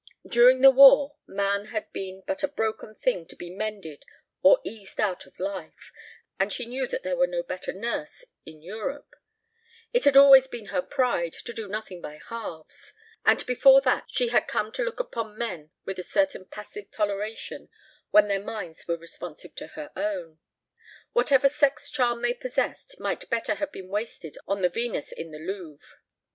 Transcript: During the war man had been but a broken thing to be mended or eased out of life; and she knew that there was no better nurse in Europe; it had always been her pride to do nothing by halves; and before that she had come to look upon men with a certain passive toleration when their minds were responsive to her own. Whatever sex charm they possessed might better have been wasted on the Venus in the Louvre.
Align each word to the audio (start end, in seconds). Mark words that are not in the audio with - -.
During 0.27 0.61
the 0.61 0.71
war 0.71 1.17
man 1.27 1.67
had 1.67 1.91
been 1.93 2.23
but 2.25 2.41
a 2.41 2.47
broken 2.47 2.95
thing 2.95 3.27
to 3.27 3.35
be 3.35 3.51
mended 3.51 4.03
or 4.41 4.59
eased 4.63 4.99
out 4.99 5.27
of 5.27 5.39
life; 5.39 5.93
and 6.39 6.51
she 6.51 6.65
knew 6.65 6.87
that 6.87 7.03
there 7.03 7.15
was 7.15 7.29
no 7.29 7.43
better 7.43 7.71
nurse 7.71 8.25
in 8.43 8.63
Europe; 8.63 9.15
it 9.93 10.03
had 10.05 10.17
always 10.17 10.47
been 10.47 10.69
her 10.73 10.81
pride 10.81 11.33
to 11.33 11.53
do 11.53 11.67
nothing 11.67 12.01
by 12.01 12.17
halves; 12.29 12.93
and 13.27 13.45
before 13.45 13.79
that 13.81 14.05
she 14.09 14.29
had 14.29 14.47
come 14.47 14.71
to 14.71 14.83
look 14.83 14.99
upon 14.99 15.37
men 15.37 15.69
with 15.85 15.99
a 15.99 16.03
certain 16.03 16.45
passive 16.45 16.89
toleration 16.89 17.69
when 18.09 18.27
their 18.27 18.41
minds 18.41 18.87
were 18.87 18.97
responsive 18.97 19.53
to 19.53 19.67
her 19.67 19.91
own. 19.95 20.39
Whatever 21.13 21.47
sex 21.47 21.91
charm 21.91 22.23
they 22.23 22.33
possessed 22.33 22.99
might 22.99 23.29
better 23.29 23.53
have 23.53 23.71
been 23.71 23.89
wasted 23.89 24.35
on 24.47 24.63
the 24.63 24.69
Venus 24.69 25.11
in 25.11 25.29
the 25.29 25.37
Louvre. 25.37 25.99